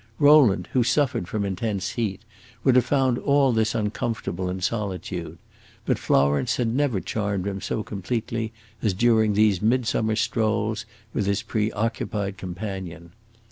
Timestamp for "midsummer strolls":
9.61-10.85